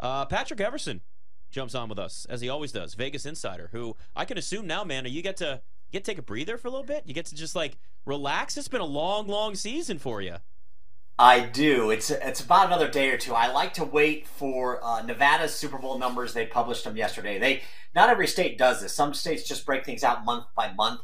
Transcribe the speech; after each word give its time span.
Uh, 0.00 0.24
Patrick 0.24 0.60
Everson 0.60 1.02
jumps 1.50 1.74
on 1.74 1.88
with 1.88 1.98
us 1.98 2.26
as 2.30 2.40
he 2.40 2.48
always 2.48 2.72
does. 2.72 2.94
Vegas 2.94 3.26
Insider, 3.26 3.68
who 3.72 3.96
I 4.16 4.24
can 4.24 4.38
assume 4.38 4.66
now, 4.66 4.82
man, 4.82 5.04
you 5.06 5.22
get 5.22 5.36
to 5.38 5.60
get 5.92 6.04
to 6.04 6.10
take 6.10 6.18
a 6.18 6.22
breather 6.22 6.56
for 6.56 6.68
a 6.68 6.70
little 6.70 6.86
bit. 6.86 7.02
You 7.06 7.14
get 7.14 7.26
to 7.26 7.34
just 7.34 7.54
like 7.54 7.76
relax. 8.06 8.56
It's 8.56 8.68
been 8.68 8.80
a 8.80 8.86
long, 8.86 9.26
long 9.28 9.54
season 9.54 9.98
for 9.98 10.22
you. 10.22 10.36
I 11.18 11.40
do. 11.40 11.90
It's 11.90 12.10
it's 12.10 12.40
about 12.40 12.68
another 12.68 12.88
day 12.88 13.10
or 13.10 13.18
two. 13.18 13.34
I 13.34 13.52
like 13.52 13.74
to 13.74 13.84
wait 13.84 14.26
for 14.26 14.82
uh, 14.82 15.02
Nevada's 15.02 15.54
Super 15.54 15.76
Bowl 15.76 15.98
numbers. 15.98 16.32
They 16.32 16.46
published 16.46 16.84
them 16.84 16.96
yesterday. 16.96 17.38
They 17.38 17.62
not 17.94 18.08
every 18.08 18.26
state 18.26 18.56
does 18.56 18.80
this. 18.80 18.94
Some 18.94 19.12
states 19.12 19.46
just 19.46 19.66
break 19.66 19.84
things 19.84 20.02
out 20.02 20.24
month 20.24 20.46
by 20.56 20.72
month, 20.72 21.02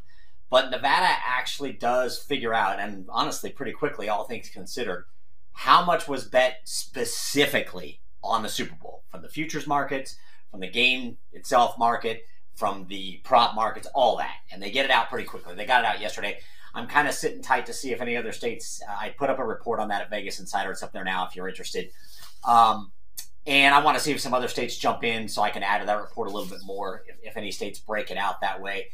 but 0.49 0.71
Nevada 0.71 1.09
actually 1.27 1.73
does 1.73 2.19
figure 2.19 2.55
out, 2.55 2.81
and 2.81 3.05
honestly, 3.11 3.51
pretty 3.51 3.73
quickly, 3.73 4.09
all 4.09 4.25
things 4.25 4.49
considered, 4.49 5.05
how 5.53 5.85
much 5.85 6.09
was 6.09 6.25
bet 6.25 6.61
specifically 6.65 8.01
on 8.23 8.43
the 8.43 8.49
Super 8.49 8.75
Bowl 8.75 9.03
from 9.11 9.23
the 9.23 9.29
futures 9.29 9.67
markets, 9.67 10.17
from 10.51 10.61
the 10.61 10.71
game 10.71 11.19
itself 11.33 11.79
market, 11.79 12.25
from 12.55 12.87
the 12.89 13.21
prop 13.25 13.55
markets, 13.55 13.87
all 13.95 14.17
that, 14.17 14.37
and 14.51 14.63
they 14.63 14.71
get 14.71 14.85
it 14.85 14.91
out 14.91 15.11
pretty 15.11 15.27
quickly. 15.27 15.55
They 15.55 15.67
got 15.67 15.85
it 15.85 15.87
out 15.87 16.01
yesterday. 16.01 16.39
I'm 16.75 16.87
kind 16.87 17.09
of 17.09 17.15
sitting 17.15 17.43
tight 17.43 17.67
to 17.67 17.73
see 17.73 17.93
if 17.93 18.01
any 18.01 18.17
other 18.17 18.33
states. 18.33 18.83
Uh, 18.87 18.97
I 18.99 19.09
put 19.11 19.31
up 19.31 19.39
a 19.39 19.45
report 19.45 19.81
on 19.81 19.89
that 19.89 20.03
at 20.03 20.11
Vegas 20.11 20.41
Insider. 20.41 20.71
It's 20.71 20.83
up 20.83 20.93
there 20.93 21.05
now 21.05 21.27
if 21.27 21.35
you're 21.35 21.49
interested. 21.49 21.91
Um, 22.47 22.93
and 23.47 23.75
I 23.75 23.83
want 23.83 23.97
to 23.97 24.03
see 24.03 24.13
if 24.13 24.21
some 24.21 24.35
other 24.35 24.49
states 24.49 24.77
jump 24.77 25.05
in 25.05 25.29
so 25.29 25.41
I 25.41 25.51
can 25.51 25.63
add 25.63 25.79
to 25.79 25.87
that 25.87 26.01
report 26.01 26.29
a 26.29 26.33
little 26.33 26.49
bit 26.49 26.65
more 26.65 27.05
if, 27.07 27.17
if 27.23 27.37
any 27.37 27.51
states 27.51 27.79
break 27.79 28.11
it 28.11 28.19
out 28.19 28.41
that 28.41 28.61
way. 28.61 28.89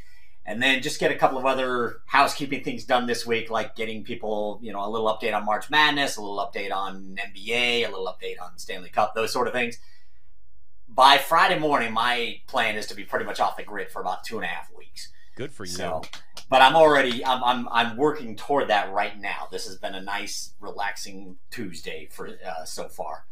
And 0.45 0.61
then 0.61 0.83
just 0.83 0.99
get 0.99 1.13
a 1.13 1.15
couple 1.15 1.39
of 1.39 1.47
other 1.47 2.01
housekeeping 2.07 2.65
things 2.65 2.85
done 2.85 3.07
this 3.07 3.25
week, 3.25 3.49
like 3.49 3.77
getting 3.77 4.03
people, 4.03 4.59
you 4.61 4.73
know, 4.73 4.85
a 4.85 4.91
little 4.91 5.07
update 5.07 5.35
on 5.35 5.45
March 5.45 5.71
Madness, 5.71 6.17
a 6.17 6.21
little 6.21 6.39
update 6.39 6.73
on 6.73 7.17
NBA, 7.17 7.87
a 7.87 7.91
little 7.91 8.07
update 8.07 8.43
on 8.43 8.59
Stanley 8.59 8.91
Cup, 8.91 9.15
those 9.15 9.33
sort 9.33 9.47
of 9.47 9.53
things. 9.53 9.79
By 10.89 11.19
Friday 11.19 11.59
morning, 11.59 11.93
my 11.93 12.41
plan 12.49 12.77
is 12.77 12.87
to 12.87 12.97
be 12.97 13.05
pretty 13.05 13.25
much 13.25 13.39
off 13.39 13.57
the 13.57 13.63
grid 13.63 13.91
for 13.91 14.03
about 14.03 14.25
two 14.25 14.37
and 14.37 14.45
a 14.45 14.49
half 14.49 14.69
weeks. 14.77 15.13
Good 15.37 15.53
for 15.53 15.65
you. 15.65 15.71
So, 15.71 16.03
but 16.51 16.61
I'm 16.61 16.77
already 16.77 17.25
I'm, 17.25 17.43
I'm 17.43 17.69
I'm 17.71 17.97
working 17.97 18.37
toward 18.37 18.69
that 18.69 18.93
right 18.93 19.19
now. 19.19 19.49
This 19.51 19.67
has 19.67 19.77
been 19.77 19.95
a 19.95 20.03
nice, 20.03 20.53
relaxing 20.61 21.37
Tuesday 21.51 22.09
for 22.11 22.29
uh, 22.29 22.65
so 22.65 22.89
far. 22.89 23.25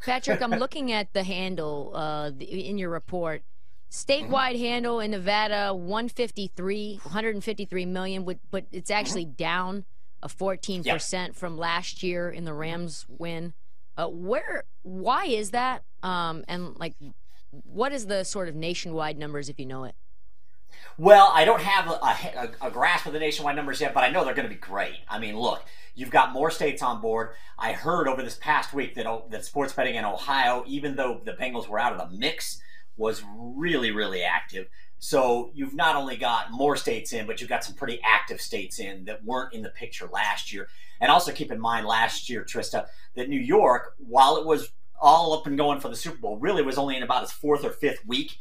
Patrick, 0.00 0.40
I'm 0.42 0.52
looking 0.52 0.92
at 0.92 1.12
the 1.12 1.24
handle 1.24 1.92
uh, 1.94 2.30
in 2.38 2.78
your 2.78 2.90
report. 2.90 3.42
Statewide 3.90 4.58
handle 4.58 5.00
in 5.00 5.12
Nevada 5.12 5.74
153 5.74 7.00
153 7.02 7.86
million, 7.86 8.38
but 8.50 8.64
it's 8.70 8.90
actually 8.90 9.24
down 9.24 9.84
a 10.22 10.28
14 10.28 10.82
yep. 10.82 10.96
percent 10.96 11.36
from 11.36 11.56
last 11.56 12.02
year 12.02 12.30
in 12.30 12.44
the 12.44 12.52
Rams 12.52 13.06
win. 13.08 13.54
Uh, 13.96 14.08
where 14.08 14.64
why 14.82 15.24
is 15.24 15.50
that? 15.52 15.84
Um, 16.02 16.44
and 16.48 16.78
like, 16.78 16.94
what 17.50 17.92
is 17.92 18.06
the 18.06 18.24
sort 18.24 18.48
of 18.48 18.54
nationwide 18.54 19.18
numbers 19.18 19.48
if 19.48 19.58
you 19.58 19.66
know 19.66 19.84
it? 19.84 19.94
Well, 20.98 21.30
I 21.32 21.44
don't 21.44 21.62
have 21.62 21.86
a, 21.86 22.60
a, 22.64 22.66
a, 22.68 22.70
grasp 22.70 23.06
of 23.06 23.12
the 23.12 23.18
nationwide 23.18 23.56
numbers 23.56 23.80
yet, 23.80 23.94
but 23.94 24.04
I 24.04 24.10
know 24.10 24.24
they're 24.24 24.34
going 24.34 24.48
to 24.48 24.54
be 24.54 24.60
great. 24.60 24.96
I 25.08 25.18
mean, 25.18 25.36
look, 25.36 25.64
you've 25.94 26.10
got 26.10 26.32
more 26.32 26.50
states 26.50 26.82
on 26.82 27.00
board. 27.00 27.30
I 27.58 27.72
heard 27.72 28.06
over 28.06 28.22
this 28.22 28.36
past 28.36 28.74
week 28.74 28.94
that 28.96 29.30
that 29.30 29.44
sports 29.44 29.72
betting 29.72 29.94
in 29.94 30.04
Ohio, 30.04 30.64
even 30.66 30.96
though 30.96 31.20
the 31.24 31.32
Bengals 31.32 31.68
were 31.68 31.78
out 31.78 31.94
of 31.94 32.10
the 32.10 32.16
mix, 32.16 32.60
was 32.98 33.22
really 33.36 33.90
really 33.90 34.22
active. 34.22 34.68
So 35.00 35.52
you've 35.54 35.74
not 35.74 35.94
only 35.94 36.16
got 36.16 36.50
more 36.50 36.76
states 36.76 37.12
in, 37.12 37.26
but 37.26 37.40
you've 37.40 37.48
got 37.48 37.62
some 37.62 37.76
pretty 37.76 38.00
active 38.04 38.40
states 38.40 38.80
in 38.80 39.04
that 39.04 39.24
weren't 39.24 39.54
in 39.54 39.62
the 39.62 39.68
picture 39.68 40.08
last 40.12 40.52
year. 40.52 40.68
And 41.00 41.08
also 41.10 41.30
keep 41.30 41.52
in 41.52 41.60
mind 41.60 41.86
last 41.86 42.28
year, 42.28 42.44
Trista, 42.44 42.86
that 43.14 43.28
New 43.28 43.40
York, 43.40 43.94
while 43.98 44.36
it 44.38 44.44
was 44.44 44.72
all 45.00 45.32
up 45.34 45.46
and 45.46 45.56
going 45.56 45.78
for 45.78 45.88
the 45.88 45.94
Super 45.94 46.16
Bowl, 46.16 46.36
really 46.38 46.62
was 46.62 46.78
only 46.78 46.96
in 46.96 47.04
about 47.04 47.22
its 47.22 47.30
fourth 47.30 47.64
or 47.64 47.70
fifth 47.70 48.04
week 48.04 48.38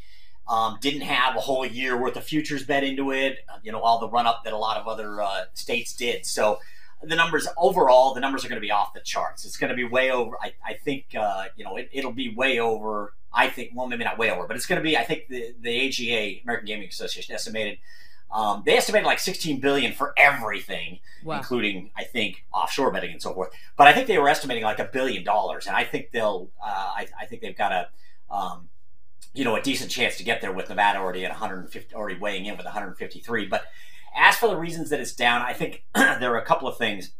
um, 0.47 0.77
didn't 0.81 1.01
have 1.01 1.35
a 1.35 1.39
whole 1.39 1.65
year 1.65 1.97
worth 1.99 2.15
of 2.15 2.23
futures 2.23 2.63
bet 2.63 2.83
into 2.83 3.11
it. 3.11 3.39
Uh, 3.49 3.57
you 3.63 3.71
know, 3.71 3.79
all 3.79 3.99
the 3.99 4.09
run 4.09 4.25
up 4.25 4.43
that 4.43 4.53
a 4.53 4.57
lot 4.57 4.77
of 4.77 4.87
other 4.87 5.21
uh, 5.21 5.45
states 5.53 5.93
did. 5.93 6.25
So 6.25 6.59
the 7.03 7.15
numbers 7.15 7.47
overall, 7.57 8.13
the 8.13 8.21
numbers 8.21 8.45
are 8.45 8.49
going 8.49 8.61
to 8.61 8.65
be 8.65 8.71
off 8.71 8.93
the 8.93 9.01
charts. 9.01 9.45
It's 9.45 9.57
going 9.57 9.69
to 9.69 9.75
be 9.75 9.83
way 9.83 10.09
over. 10.11 10.37
I, 10.41 10.53
I 10.65 10.73
think 10.73 11.15
uh, 11.17 11.45
you 11.55 11.65
know 11.65 11.77
it, 11.77 12.03
will 12.03 12.13
be 12.13 12.33
way 12.33 12.59
over. 12.59 13.13
I 13.37 13.49
think 13.49 13.71
well 13.75 13.87
maybe 13.87 14.03
not 14.03 14.17
way 14.17 14.31
over, 14.31 14.47
but 14.47 14.55
it's 14.55 14.65
going 14.65 14.81
to 14.81 14.83
be. 14.83 14.97
I 14.97 15.03
think 15.03 15.27
the 15.29 15.53
the 15.61 15.87
AGA 15.87 16.41
American 16.43 16.65
Gaming 16.65 16.89
Association 16.89 17.35
estimated. 17.35 17.77
Um, 18.29 18.63
they 18.65 18.75
estimated 18.75 19.05
like 19.05 19.19
16 19.19 19.61
billion 19.61 19.93
for 19.93 20.13
everything, 20.17 20.99
wow. 21.23 21.37
including 21.37 21.91
I 21.95 22.03
think 22.03 22.43
offshore 22.53 22.91
betting 22.91 23.11
and 23.11 23.21
so 23.21 23.33
forth. 23.33 23.51
But 23.77 23.87
I 23.87 23.93
think 23.93 24.07
they 24.07 24.17
were 24.17 24.27
estimating 24.27 24.63
like 24.63 24.79
a 24.79 24.89
billion 24.91 25.23
dollars, 25.23 25.67
and 25.67 25.75
I 25.75 25.85
think 25.85 26.11
they'll. 26.11 26.49
Uh, 26.61 26.91
I, 26.97 27.07
I 27.21 27.25
think 27.25 27.41
they've 27.41 27.57
got 27.57 27.71
a. 27.71 27.89
Um, 28.29 28.69
you 29.33 29.43
know, 29.43 29.55
a 29.55 29.61
decent 29.61 29.91
chance 29.91 30.17
to 30.17 30.23
get 30.23 30.41
there 30.41 30.51
with 30.51 30.67
Nevada 30.67 30.97
already 30.97 31.23
at 31.23 31.29
150, 31.29 31.93
already 31.93 32.19
weighing 32.19 32.47
in 32.47 32.57
with 32.57 32.65
153. 32.65 33.45
But 33.45 33.65
as 34.15 34.35
for 34.35 34.47
the 34.47 34.57
reasons 34.57 34.89
that 34.89 34.99
it's 34.99 35.13
down, 35.13 35.43
I 35.43 35.53
think 35.53 35.85
there 35.95 36.33
are 36.33 36.39
a 36.39 36.45
couple 36.45 36.67
of 36.67 36.77
things. 36.77 37.11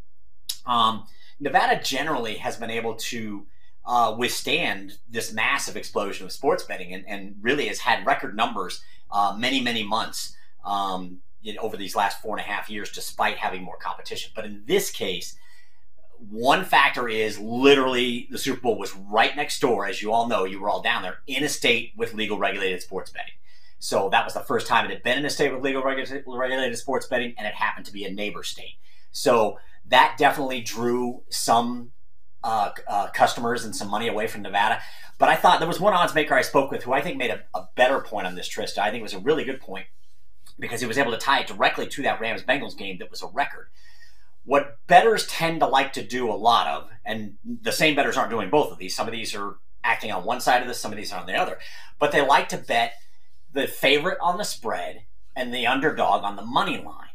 Um, 0.66 1.06
Nevada 1.39 1.79
generally 1.81 2.38
has 2.38 2.57
been 2.57 2.72
able 2.72 2.95
to 2.95 3.45
uh, 3.88 4.14
withstand 4.18 4.98
this 5.09 5.31
massive 5.31 5.78
explosion 5.78 6.25
of 6.25 6.31
sports 6.31 6.64
betting 6.64 6.94
and, 6.94 7.08
and 7.08 7.36
really 7.42 7.68
has 7.68 7.80
had 7.80 8.06
record 8.06 8.36
numbers 8.36 8.84
uh, 9.09 9.36
many, 9.40 9.62
many 9.62 9.81
months 9.81 10.36
um, 10.66 11.20
you 11.42 11.53
know, 11.53 11.62
over 11.62 11.78
these 11.78 11.96
last 11.96 12.22
four 12.22 12.38
and 12.38 12.46
a 12.46 12.50
half 12.50 12.70
years, 12.70 12.92
despite 12.92 13.38
having 13.38 13.64
more 13.64 13.78
competition. 13.78 14.31
But 14.36 14.46
in 14.46 14.64
this 14.66 14.92
case, 14.92 15.38
one 16.30 16.66
factor 16.66 17.08
is 17.08 17.40
literally 17.40 18.28
the 18.30 18.38
Super 18.38 18.59
Bowl 18.59 18.78
was 18.78 18.94
right 18.96 19.36
next 19.36 19.59
door, 19.62 19.86
as 19.86 20.02
you 20.02 20.12
all 20.12 20.28
know. 20.28 20.44
You 20.44 20.59
were 20.59 20.69
all 20.69 20.81
down 20.81 21.04
there 21.04 21.19
in 21.25 21.44
a 21.44 21.50
state 21.50 21.94
with 21.96 22.14
legal 22.14 22.38
regulated 22.38 22.81
sports 22.81 23.12
betting. 23.12 23.34
So 23.80 24.09
that 24.09 24.25
was 24.25 24.34
the 24.34 24.42
first 24.42 24.68
time 24.68 24.86
it 24.86 24.92
had 24.92 25.04
been 25.04 25.19
in 25.19 25.25
a 25.25 25.30
state 25.30 25.54
with 25.54 25.64
legal 25.64 25.84
regulated 25.84 26.78
sports 26.78 27.08
betting, 27.08 27.36
and 27.38 27.48
it 27.48 27.54
happened 27.54 27.86
to 27.86 27.94
be 27.94 28.04
a 28.04 28.12
neighbor 28.12 28.44
state. 28.44 28.80
So 29.12 29.59
that 29.86 30.16
definitely 30.18 30.62
drew 30.62 31.22
some 31.30 31.92
uh, 32.44 32.72
uh, 32.88 33.08
customers 33.08 33.66
and 33.66 33.75
some 33.75 33.90
money 33.90 34.08
away 34.08 34.28
from 34.28 34.42
Nevada. 34.42 34.81
But 35.18 35.30
I 35.30 35.36
thought 35.36 35.59
there 35.59 35.68
was 35.68 35.80
one 35.80 35.94
odds 35.94 36.14
maker 36.14 36.36
I 36.36 36.42
spoke 36.42 36.72
with 36.72 36.84
who 36.84 36.94
I 36.94 37.02
think 37.02 37.18
made 37.18 37.31
a, 37.31 37.44
a 37.53 37.68
better 37.75 38.00
point 38.00 38.28
on 38.28 38.36
this, 38.36 38.48
Trista. 38.48 38.80
I 38.80 38.92
think 38.92 39.02
it 39.02 39.03
was 39.03 39.14
a 39.14 39.20
really 39.20 39.44
good 39.44 39.59
point 39.59 39.88
because 40.59 40.81
he 40.81 40.88
was 40.88 40.98
able 40.98 41.12
to 41.12 41.18
tie 41.18 41.40
it 41.40 41.48
directly 41.48 41.88
to 41.88 42.02
that 42.03 42.20
Rams 42.20 42.44
Bengals 42.44 42.78
game 42.78 42.98
that 43.00 43.09
was 43.09 43.22
a 43.22 43.28
record 43.28 43.68
what 44.48 44.78
bettors 44.88 45.28
tend 45.28 45.59
to 45.59 45.68
like 45.68 45.92
to 45.92 46.02
do 46.02 46.31
a 46.31 46.34
lot 46.34 46.68
of, 46.68 46.90
and 47.03 47.34
the 47.44 47.72
same 47.72 47.96
bettors 47.96 48.16
aren't 48.16 48.30
doing 48.30 48.50
both 48.50 48.72
of 48.72 48.78
these. 48.78 48.96
Some 48.96 49.06
of 49.06 49.12
these 49.12 49.36
are 49.36 49.58
acting 49.84 50.09
on 50.09 50.24
one 50.24 50.40
side 50.40 50.62
of 50.62 50.69
this, 50.69 50.80
some 50.80 50.94
of 50.94 50.98
these 50.98 51.12
are 51.12 51.19
on 51.19 51.28
the 51.28 51.36
other. 51.36 51.59
But 52.00 52.14
they 52.14 52.25
like 52.25 52.48
to 52.50 52.58
bet 52.58 52.94
the 53.52 53.68
favorite 53.68 54.18
on 54.22 54.38
the 54.38 54.46
spread 54.46 55.04
and 55.36 55.54
the 55.54 55.68
underdog 55.68 56.24
on 56.24 56.38
the 56.38 56.46
money 56.46 56.78
line. 56.81 57.06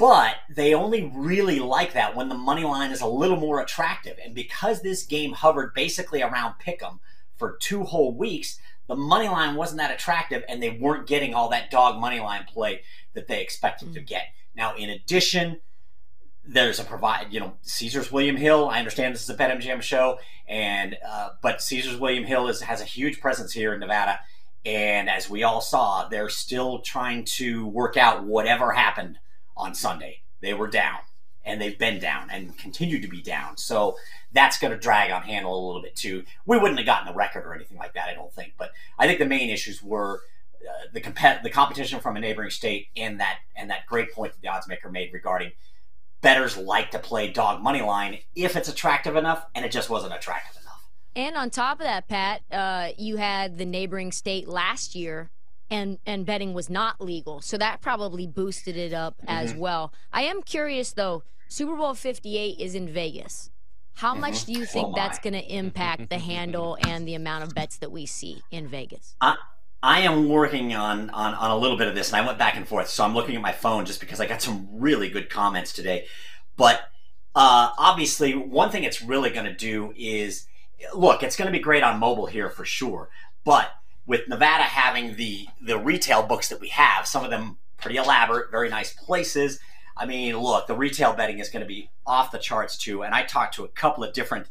But 0.00 0.36
they 0.48 0.72
only 0.72 1.12
really 1.14 1.60
like 1.60 1.92
that 1.92 2.16
when 2.16 2.30
the 2.30 2.34
money 2.34 2.64
line 2.64 2.90
is 2.90 3.02
a 3.02 3.06
little 3.06 3.36
more 3.36 3.60
attractive. 3.60 4.16
And 4.24 4.34
because 4.34 4.80
this 4.80 5.02
game 5.02 5.32
hovered 5.32 5.74
basically 5.74 6.22
around 6.22 6.54
Pick'em 6.58 7.00
for 7.36 7.58
two 7.60 7.84
whole 7.84 8.14
weeks, 8.14 8.58
the 8.86 8.96
money 8.96 9.28
line 9.28 9.56
wasn't 9.56 9.76
that 9.76 9.92
attractive 9.92 10.42
and 10.48 10.62
they 10.62 10.70
weren't 10.70 11.06
getting 11.06 11.34
all 11.34 11.50
that 11.50 11.70
dog 11.70 12.00
money 12.00 12.18
line 12.18 12.44
play 12.44 12.80
that 13.12 13.28
they 13.28 13.42
expected 13.42 13.88
mm-hmm. 13.88 13.96
to 13.96 14.00
get. 14.00 14.22
Now, 14.56 14.74
in 14.74 14.88
addition, 14.88 15.60
there's 16.46 16.80
a 16.80 16.84
provide, 16.84 17.26
you 17.30 17.38
know, 17.38 17.52
Caesars 17.60 18.10
William 18.10 18.36
Hill. 18.36 18.70
I 18.70 18.78
understand 18.78 19.14
this 19.14 19.22
is 19.22 19.28
a 19.28 19.34
BetMGM 19.34 19.82
show, 19.82 20.18
and 20.48 20.96
uh, 21.06 21.30
but 21.42 21.60
Caesars 21.60 21.98
William 21.98 22.24
Hill 22.24 22.48
is, 22.48 22.62
has 22.62 22.80
a 22.80 22.84
huge 22.84 23.20
presence 23.20 23.52
here 23.52 23.74
in 23.74 23.80
Nevada, 23.80 24.18
and 24.64 25.10
as 25.10 25.28
we 25.28 25.42
all 25.42 25.60
saw, 25.60 26.08
they're 26.08 26.30
still 26.30 26.78
trying 26.78 27.26
to 27.36 27.66
work 27.66 27.98
out 27.98 28.24
whatever 28.24 28.72
happened 28.72 29.18
on 29.60 29.74
Sunday. 29.74 30.22
They 30.40 30.54
were 30.54 30.68
down, 30.68 30.98
and 31.44 31.60
they've 31.60 31.78
been 31.78 31.98
down, 31.98 32.30
and 32.30 32.56
continue 32.58 33.00
to 33.00 33.08
be 33.08 33.22
down. 33.22 33.56
So 33.56 33.96
that's 34.32 34.58
going 34.58 34.72
to 34.72 34.78
drag 34.78 35.10
on 35.10 35.22
handle 35.22 35.54
a 35.54 35.64
little 35.66 35.82
bit 35.82 35.96
too. 35.96 36.24
We 36.46 36.58
wouldn't 36.58 36.78
have 36.78 36.86
gotten 36.86 37.08
a 37.08 37.14
record 37.14 37.44
or 37.46 37.54
anything 37.54 37.78
like 37.78 37.94
that, 37.94 38.08
I 38.08 38.14
don't 38.14 38.32
think. 38.32 38.54
But 38.58 38.70
I 38.98 39.06
think 39.06 39.18
the 39.18 39.26
main 39.26 39.50
issues 39.50 39.82
were. 39.82 40.22
Uh, 40.62 40.88
the 40.92 41.00
comp- 41.00 41.42
the 41.42 41.48
competition 41.48 42.00
from 42.00 42.18
a 42.18 42.20
neighboring 42.20 42.50
state 42.50 42.88
and 42.94 43.18
that 43.18 43.38
and 43.56 43.70
that 43.70 43.86
great 43.86 44.12
point 44.12 44.34
that 44.34 44.42
the 44.42 44.48
odds 44.48 44.68
maker 44.68 44.90
made 44.90 45.10
regarding 45.10 45.52
bettors 46.20 46.56
like 46.56 46.90
to 46.90 46.98
play 46.98 47.30
dog 47.30 47.62
money 47.62 47.80
line 47.80 48.18
if 48.34 48.56
it's 48.56 48.68
attractive 48.68 49.16
enough, 49.16 49.46
and 49.54 49.64
it 49.64 49.72
just 49.72 49.88
wasn't 49.88 50.12
attractive 50.12 50.60
enough. 50.60 50.86
And 51.16 51.36
on 51.36 51.50
top 51.50 51.80
of 51.80 51.84
that, 51.84 52.08
Pat, 52.08 52.42
uh, 52.52 52.90
you 52.98 53.16
had 53.16 53.58
the 53.58 53.64
neighboring 53.64 54.12
state 54.12 54.48
last 54.48 54.94
year, 54.94 55.30
and 55.70 55.98
and 56.06 56.26
betting 56.26 56.54
was 56.54 56.68
not 56.68 57.00
legal, 57.00 57.40
so 57.40 57.56
that 57.58 57.80
probably 57.80 58.26
boosted 58.26 58.76
it 58.76 58.92
up 58.92 59.16
mm-hmm. 59.18 59.28
as 59.28 59.54
well. 59.54 59.92
I 60.12 60.22
am 60.22 60.42
curious 60.42 60.92
though. 60.92 61.22
Super 61.48 61.76
Bowl 61.76 61.94
Fifty 61.94 62.38
Eight 62.38 62.58
is 62.58 62.74
in 62.74 62.88
Vegas. 62.88 63.50
How 63.94 64.12
mm-hmm. 64.12 64.20
much 64.22 64.44
do 64.44 64.52
you 64.52 64.64
think 64.64 64.88
oh 64.88 64.92
that's 64.94 65.18
going 65.18 65.34
to 65.34 65.44
impact 65.44 66.10
the 66.10 66.18
handle 66.30 66.78
and 66.86 67.06
the 67.06 67.14
amount 67.14 67.44
of 67.44 67.54
bets 67.54 67.78
that 67.78 67.90
we 67.92 68.06
see 68.06 68.42
in 68.50 68.68
Vegas? 68.68 69.14
I, 69.20 69.36
I 69.82 70.00
am 70.00 70.28
working 70.28 70.74
on, 70.74 71.10
on 71.10 71.34
on 71.34 71.50
a 71.50 71.56
little 71.56 71.76
bit 71.76 71.88
of 71.88 71.94
this, 71.94 72.12
and 72.12 72.22
I 72.22 72.26
went 72.26 72.38
back 72.38 72.56
and 72.56 72.66
forth. 72.66 72.88
So 72.88 73.04
I'm 73.04 73.14
looking 73.14 73.36
at 73.36 73.42
my 73.42 73.52
phone 73.52 73.86
just 73.86 74.00
because 74.00 74.20
I 74.20 74.26
got 74.26 74.42
some 74.42 74.68
really 74.72 75.08
good 75.08 75.30
comments 75.30 75.72
today. 75.72 76.06
But 76.56 76.82
uh, 77.34 77.70
obviously, 77.78 78.34
one 78.34 78.70
thing 78.70 78.84
it's 78.84 79.02
really 79.02 79.30
going 79.30 79.46
to 79.46 79.54
do 79.54 79.92
is 79.96 80.46
look, 80.94 81.22
it's 81.22 81.36
going 81.36 81.46
to 81.46 81.52
be 81.52 81.62
great 81.62 81.82
on 81.82 81.98
mobile 81.98 82.26
here 82.26 82.48
for 82.48 82.64
sure. 82.64 83.10
But 83.44 83.70
with 84.06 84.28
Nevada 84.28 84.64
having 84.64 85.16
the 85.16 85.46
the 85.60 85.78
retail 85.78 86.22
books 86.22 86.48
that 86.48 86.60
we 86.60 86.68
have, 86.68 87.06
some 87.06 87.24
of 87.24 87.30
them 87.30 87.58
pretty 87.78 87.96
elaborate, 87.96 88.50
very 88.50 88.68
nice 88.68 88.92
places. 88.92 89.60
I 89.96 90.06
mean, 90.06 90.38
look, 90.38 90.66
the 90.66 90.74
retail 90.74 91.12
betting 91.12 91.38
is 91.38 91.50
going 91.50 91.62
to 91.62 91.68
be 91.68 91.90
off 92.06 92.30
the 92.30 92.38
charts 92.38 92.76
too. 92.76 93.02
And 93.02 93.14
I 93.14 93.22
talked 93.22 93.54
to 93.56 93.64
a 93.64 93.68
couple 93.68 94.04
of 94.04 94.12
different 94.12 94.46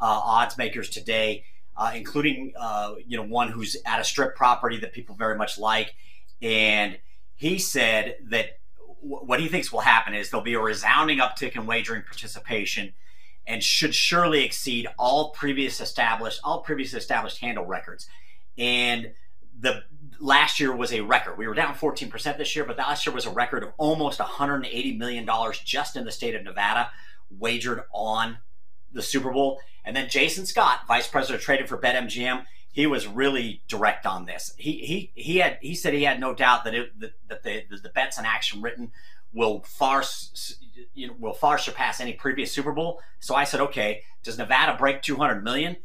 uh, 0.00 0.06
odds 0.06 0.56
makers 0.56 0.88
today, 0.88 1.44
uh, 1.76 1.92
including 1.94 2.52
uh, 2.58 2.94
you 3.06 3.16
know 3.16 3.24
one 3.24 3.50
who's 3.50 3.76
at 3.84 4.00
a 4.00 4.04
strip 4.04 4.36
property 4.36 4.78
that 4.80 4.92
people 4.92 5.14
very 5.14 5.36
much 5.36 5.58
like, 5.58 5.94
and 6.40 6.98
he 7.34 7.58
said 7.58 8.16
that 8.30 8.58
what 9.00 9.38
he 9.38 9.48
thinks 9.48 9.70
will 9.70 9.80
happen 9.80 10.14
is 10.14 10.30
there'll 10.30 10.44
be 10.44 10.54
a 10.54 10.60
resounding 10.60 11.18
uptick 11.18 11.56
in 11.56 11.66
wagering 11.66 12.02
participation 12.02 12.94
and 13.46 13.62
should 13.62 13.94
surely 13.94 14.44
exceed 14.44 14.86
all 14.98 15.30
previous 15.30 15.80
established 15.80 16.40
all 16.42 16.60
previous 16.60 16.94
established 16.94 17.38
handle 17.40 17.66
records. 17.66 18.08
And 18.58 19.12
the 19.58 19.84
last 20.20 20.60
year 20.60 20.74
was 20.74 20.92
a 20.92 21.00
record. 21.00 21.38
We 21.38 21.46
were 21.46 21.54
down 21.54 21.74
14% 21.74 22.38
this 22.38 22.54
year, 22.54 22.64
but 22.64 22.76
the 22.76 22.82
last 22.82 23.06
year 23.06 23.14
was 23.14 23.26
a 23.26 23.30
record 23.30 23.62
of 23.62 23.72
almost 23.78 24.20
180 24.20 24.96
million 24.96 25.24
dollars 25.24 25.58
just 25.58 25.96
in 25.96 26.04
the 26.04 26.12
state 26.12 26.34
of 26.34 26.42
Nevada 26.42 26.90
wagered 27.30 27.82
on 27.92 28.38
the 28.92 29.02
Super 29.02 29.30
Bowl. 29.30 29.60
And 29.84 29.94
then 29.94 30.08
Jason 30.08 30.46
Scott, 30.46 30.80
vice 30.88 31.06
president 31.06 31.42
traded 31.42 31.68
for 31.68 31.76
BetMGM, 31.76 32.44
he 32.72 32.86
was 32.86 33.06
really 33.06 33.62
direct 33.68 34.04
on 34.04 34.24
this. 34.24 34.52
He 34.56 34.78
he 34.78 35.12
he 35.14 35.38
had 35.38 35.58
he 35.60 35.76
said 35.76 35.94
he 35.94 36.02
had 36.02 36.18
no 36.18 36.34
doubt 36.34 36.64
that 36.64 36.74
it 36.74 36.98
that, 36.98 37.12
that 37.28 37.42
the, 37.44 37.62
the 37.70 37.88
bets 37.90 38.18
and 38.18 38.26
action 38.26 38.62
written 38.62 38.90
will 39.32 39.62
far 39.62 40.02
you 40.94 41.08
know, 41.08 41.14
will 41.18 41.34
far 41.34 41.58
surpass 41.58 42.00
any 42.00 42.14
previous 42.14 42.50
Super 42.50 42.72
Bowl. 42.72 43.00
So 43.20 43.34
I 43.34 43.44
said, 43.44 43.60
okay, 43.60 44.02
does 44.22 44.38
Nevada 44.38 44.76
break 44.76 45.02
200 45.02 45.44
million? 45.44 45.76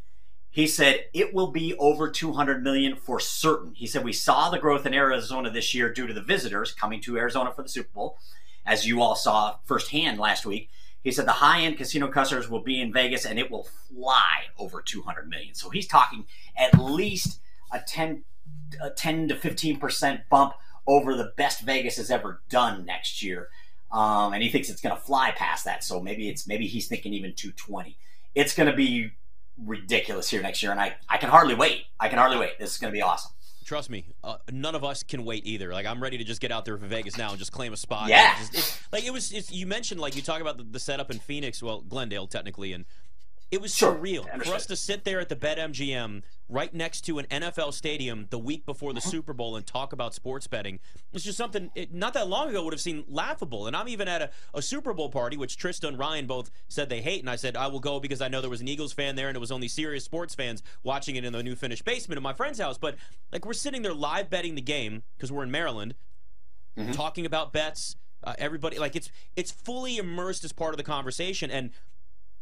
He 0.50 0.66
said 0.66 1.04
it 1.12 1.32
will 1.32 1.52
be 1.52 1.76
over 1.78 2.10
200 2.10 2.62
million 2.62 2.96
for 2.96 3.20
certain. 3.20 3.74
He 3.74 3.86
said 3.86 4.04
we 4.04 4.12
saw 4.12 4.50
the 4.50 4.58
growth 4.58 4.84
in 4.84 4.94
Arizona 4.94 5.50
this 5.50 5.74
year 5.74 5.92
due 5.92 6.08
to 6.08 6.12
the 6.12 6.22
visitors 6.22 6.72
coming 6.72 7.00
to 7.02 7.16
Arizona 7.16 7.52
for 7.52 7.62
the 7.62 7.68
Super 7.68 7.90
Bowl, 7.94 8.18
as 8.66 8.86
you 8.86 9.00
all 9.00 9.14
saw 9.14 9.56
firsthand 9.64 10.18
last 10.18 10.44
week. 10.44 10.68
He 11.02 11.12
said 11.12 11.26
the 11.26 11.32
high-end 11.32 11.78
casino 11.78 12.08
customers 12.08 12.50
will 12.50 12.62
be 12.62 12.80
in 12.80 12.92
Vegas 12.92 13.24
and 13.24 13.38
it 13.38 13.50
will 13.50 13.68
fly 13.88 14.44
over 14.58 14.82
200 14.82 15.28
million. 15.28 15.54
So 15.54 15.70
he's 15.70 15.86
talking 15.86 16.26
at 16.56 16.78
least 16.78 17.40
a 17.72 17.80
10, 17.80 18.24
a 18.82 18.90
10 18.90 19.28
to 19.28 19.36
15 19.36 19.78
percent 19.78 20.22
bump 20.28 20.54
over 20.86 21.14
the 21.14 21.32
best 21.36 21.62
Vegas 21.62 21.96
has 21.96 22.10
ever 22.10 22.42
done 22.50 22.84
next 22.84 23.22
year. 23.22 23.48
Um, 23.92 24.32
and 24.32 24.42
he 24.42 24.48
thinks 24.48 24.68
it's 24.68 24.80
going 24.80 24.94
to 24.94 25.00
fly 25.00 25.30
past 25.30 25.64
that. 25.64 25.84
So 25.84 26.00
maybe 26.00 26.28
it's 26.28 26.46
maybe 26.46 26.66
he's 26.66 26.88
thinking 26.88 27.14
even 27.14 27.34
220. 27.34 27.96
It's 28.34 28.54
going 28.54 28.68
to 28.68 28.76
be 28.76 29.12
ridiculous 29.58 30.30
here 30.30 30.42
next 30.42 30.62
year, 30.62 30.72
and 30.72 30.80
I 30.80 30.96
I 31.08 31.18
can 31.18 31.30
hardly 31.30 31.54
wait. 31.54 31.84
I 31.98 32.08
can 32.08 32.18
hardly 32.18 32.38
wait. 32.38 32.58
This 32.58 32.72
is 32.72 32.78
going 32.78 32.92
to 32.92 32.96
be 32.96 33.02
awesome. 33.02 33.32
Trust 33.64 33.88
me, 33.88 34.06
uh, 34.24 34.38
none 34.50 34.74
of 34.74 34.82
us 34.82 35.04
can 35.04 35.24
wait 35.24 35.46
either. 35.46 35.72
Like 35.72 35.86
I'm 35.86 36.02
ready 36.02 36.18
to 36.18 36.24
just 36.24 36.40
get 36.40 36.50
out 36.50 36.64
there 36.64 36.76
for 36.76 36.86
Vegas 36.86 37.16
now 37.16 37.30
and 37.30 37.38
just 37.38 37.52
claim 37.52 37.72
a 37.72 37.76
spot. 37.76 38.08
Yeah. 38.08 38.36
Just, 38.52 38.80
like 38.92 39.04
it 39.04 39.12
was. 39.12 39.52
you 39.52 39.66
mentioned 39.66 40.00
like 40.00 40.16
you 40.16 40.22
talk 40.22 40.40
about 40.40 40.56
the, 40.56 40.64
the 40.64 40.80
setup 40.80 41.10
in 41.10 41.18
Phoenix, 41.18 41.62
well 41.62 41.80
Glendale 41.82 42.26
technically, 42.26 42.72
and 42.72 42.84
it 43.50 43.60
was 43.60 43.74
sure. 43.74 43.94
surreal 43.94 44.44
for 44.44 44.54
us 44.54 44.66
to 44.66 44.76
sit 44.76 45.04
there 45.04 45.18
at 45.18 45.28
the 45.28 45.36
BetMGM 45.36 46.22
right 46.48 46.72
next 46.72 47.02
to 47.02 47.18
an 47.18 47.26
NFL 47.26 47.72
stadium 47.72 48.26
the 48.30 48.38
week 48.38 48.64
before 48.64 48.92
the 48.92 48.98
uh-huh. 48.98 49.10
Super 49.10 49.32
Bowl 49.32 49.56
and 49.56 49.66
talk 49.66 49.92
about 49.92 50.14
sports 50.14 50.46
betting. 50.46 50.78
It's 51.12 51.24
just 51.24 51.36
something 51.36 51.70
it, 51.74 51.92
not 51.92 52.14
that 52.14 52.28
long 52.28 52.50
ago 52.50 52.62
would 52.64 52.72
have 52.72 52.80
seemed 52.80 53.04
laughable. 53.08 53.66
And 53.66 53.74
I'm 53.74 53.88
even 53.88 54.06
at 54.06 54.22
a, 54.22 54.30
a, 54.54 54.62
Super 54.62 54.92
Bowl 54.92 55.08
party, 55.08 55.36
which 55.36 55.56
Trista 55.56 55.88
and 55.88 55.98
Ryan 55.98 56.26
both 56.26 56.50
said 56.68 56.88
they 56.88 57.00
hate. 57.00 57.20
And 57.20 57.30
I 57.30 57.36
said, 57.36 57.56
I 57.56 57.66
will 57.66 57.80
go 57.80 57.98
because 57.98 58.20
I 58.20 58.28
know 58.28 58.40
there 58.40 58.50
was 58.50 58.60
an 58.60 58.68
Eagles 58.68 58.92
fan 58.92 59.16
there 59.16 59.28
and 59.28 59.36
it 59.36 59.40
was 59.40 59.52
only 59.52 59.68
serious 59.68 60.04
sports 60.04 60.34
fans 60.34 60.62
watching 60.84 61.16
it 61.16 61.24
in 61.24 61.32
the 61.32 61.42
new 61.42 61.56
finished 61.56 61.84
basement 61.84 62.18
of 62.18 62.22
my 62.22 62.32
friend's 62.32 62.60
house. 62.60 62.78
But 62.78 62.96
like 63.32 63.44
we're 63.44 63.52
sitting 63.52 63.82
there 63.82 63.94
live 63.94 64.30
betting 64.30 64.54
the 64.54 64.62
game 64.62 65.02
because 65.16 65.32
we're 65.32 65.44
in 65.44 65.50
Maryland, 65.50 65.94
mm-hmm. 66.78 66.92
talking 66.92 67.26
about 67.26 67.52
bets. 67.52 67.96
Uh, 68.22 68.34
everybody 68.36 68.78
like 68.78 68.94
it's 68.94 69.10
it's 69.34 69.50
fully 69.50 69.96
immersed 69.96 70.44
as 70.44 70.52
part 70.52 70.74
of 70.74 70.76
the 70.76 70.82
conversation 70.82 71.50
and 71.50 71.70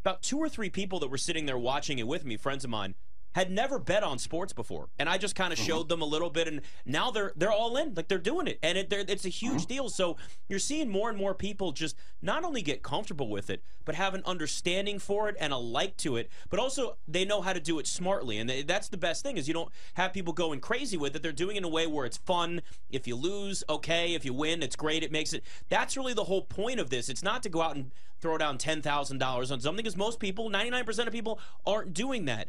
about 0.08 0.22
two 0.22 0.38
or 0.38 0.48
three 0.48 0.70
people 0.70 0.98
that 1.00 1.08
were 1.08 1.18
sitting 1.18 1.44
there 1.44 1.58
watching 1.58 1.98
it 1.98 2.06
with 2.06 2.24
me, 2.24 2.38
friends 2.38 2.64
of 2.64 2.70
mine, 2.70 2.94
had 3.32 3.50
never 3.50 3.78
bet 3.78 4.02
on 4.02 4.18
sports 4.18 4.52
before, 4.52 4.88
and 4.98 5.08
I 5.08 5.18
just 5.18 5.34
kind 5.34 5.52
of 5.52 5.58
mm-hmm. 5.58 5.68
showed 5.68 5.88
them 5.88 6.02
a 6.02 6.06
little 6.06 6.30
bit, 6.30 6.48
and 6.48 6.60
now 6.86 7.10
they're 7.10 7.32
they're 7.36 7.52
all 7.52 7.76
in, 7.76 7.94
like 7.94 8.08
they're 8.08 8.18
doing 8.18 8.46
it, 8.46 8.58
and 8.62 8.76
it, 8.78 8.92
it's 8.92 9.24
a 9.24 9.28
huge 9.28 9.62
mm-hmm. 9.62 9.74
deal. 9.74 9.88
So 9.88 10.16
you're 10.48 10.58
seeing 10.58 10.88
more 10.88 11.08
and 11.08 11.18
more 11.18 11.34
people 11.34 11.72
just 11.72 11.96
not 12.22 12.42
only 12.42 12.62
get 12.62 12.82
comfortable 12.82 13.28
with 13.28 13.50
it, 13.50 13.62
but 13.84 13.94
have 13.94 14.14
an 14.14 14.22
understanding 14.24 14.98
for 14.98 15.28
it 15.28 15.36
and 15.38 15.52
a 15.52 15.56
like 15.56 15.96
to 15.98 16.16
it, 16.16 16.30
but 16.50 16.58
also 16.58 16.96
they 17.06 17.24
know 17.24 17.40
how 17.42 17.52
to 17.52 17.60
do 17.60 17.78
it 17.78 17.86
smartly, 17.86 18.38
and 18.38 18.48
they, 18.48 18.62
that's 18.62 18.88
the 18.88 18.96
best 18.96 19.22
thing 19.22 19.36
is 19.36 19.46
you 19.46 19.54
don't 19.54 19.70
have 19.94 20.12
people 20.12 20.32
going 20.32 20.60
crazy 20.60 20.96
with 20.96 21.14
it. 21.14 21.22
They're 21.22 21.32
doing 21.32 21.56
it 21.56 21.58
in 21.58 21.64
a 21.64 21.68
way 21.68 21.86
where 21.86 22.06
it's 22.06 22.16
fun. 22.16 22.62
If 22.90 23.06
you 23.06 23.14
lose, 23.14 23.62
okay. 23.68 24.14
If 24.14 24.24
you 24.24 24.32
win, 24.32 24.62
it's 24.62 24.76
great. 24.76 25.02
It 25.02 25.12
makes 25.12 25.32
it. 25.32 25.44
That's 25.68 25.96
really 25.96 26.14
the 26.14 26.24
whole 26.24 26.42
point 26.42 26.80
of 26.80 26.90
this. 26.90 27.08
It's 27.08 27.22
not 27.22 27.42
to 27.42 27.48
go 27.48 27.62
out 27.62 27.76
and 27.76 27.92
throw 28.20 28.36
down 28.38 28.58
ten 28.58 28.82
thousand 28.82 29.18
dollars 29.18 29.50
on 29.52 29.60
something, 29.60 29.84
because 29.84 29.96
most 29.96 30.18
people, 30.18 30.48
ninety 30.48 30.70
nine 30.70 30.84
percent 30.84 31.06
of 31.06 31.14
people, 31.14 31.38
aren't 31.66 31.94
doing 31.94 32.24
that. 32.24 32.48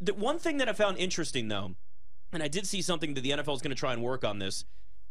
The 0.00 0.14
one 0.14 0.38
thing 0.38 0.58
that 0.58 0.68
I 0.68 0.72
found 0.72 0.98
interesting, 0.98 1.48
though, 1.48 1.74
and 2.32 2.42
I 2.42 2.48
did 2.48 2.66
see 2.66 2.82
something 2.82 3.14
that 3.14 3.22
the 3.22 3.30
NFL 3.30 3.54
is 3.56 3.62
going 3.62 3.70
to 3.70 3.74
try 3.74 3.92
and 3.92 4.02
work 4.02 4.24
on 4.24 4.38
this, 4.38 4.64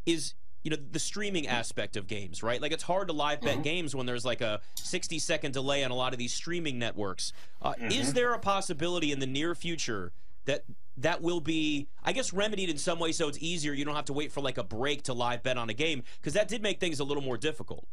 is 0.06 0.34
you 0.64 0.72
know 0.72 0.78
the 0.92 1.00
streaming 1.00 1.48
aspect 1.48 1.96
of 1.96 2.08
games, 2.08 2.44
right? 2.44 2.62
Like 2.62 2.72
it's 2.72 2.84
hard 2.84 3.08
to 3.08 3.14
live 3.14 3.42
bet 3.42 3.54
mm-hmm. 3.54 3.62
games 3.62 3.96
when 3.96 4.06
there's 4.06 4.26
like 4.26 4.42
a 4.42 4.60
60 4.76 5.20
second 5.20 5.54
delay 5.54 5.84
on 5.84 5.92
a 5.92 5.96
lot 5.96 6.14
of 6.14 6.20
these 6.20 6.34
streaming 6.34 6.80
networks. 6.80 7.32
Uh, 7.62 7.72
mm-hmm. 7.74 7.92
Is 7.92 8.14
there 8.14 8.34
a 8.34 8.40
possibility 8.40 9.12
in 9.12 9.20
the 9.20 9.28
near 9.28 9.56
future 9.56 10.12
that 10.46 10.64
that 10.98 11.22
will 11.22 11.42
be, 11.42 11.88
I 12.04 12.12
guess, 12.12 12.34
remedied 12.34 12.70
in 12.70 12.78
some 12.78 13.00
way 13.00 13.12
so 13.12 13.28
it's 13.28 13.38
easier? 13.40 13.74
You 13.74 13.86
don't 13.86 13.96
have 13.96 14.06
to 14.06 14.14
wait 14.14 14.32
for 14.32 14.42
like 14.42 14.58
a 14.58 14.64
break 14.64 15.04
to 15.04 15.14
live 15.14 15.44
bet 15.44 15.58
on 15.58 15.70
a 15.70 15.74
game 15.74 16.04
because 16.20 16.34
that 16.34 16.48
did 16.48 16.62
make 16.62 16.80
things 16.80 17.00
a 17.00 17.04
little 17.04 17.24
more 17.24 17.38
difficult. 17.38 17.86